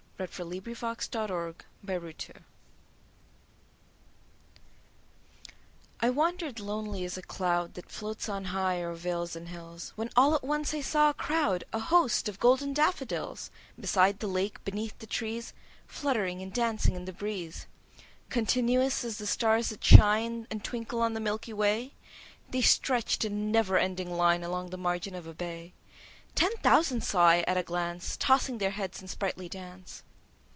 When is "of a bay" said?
25.15-25.73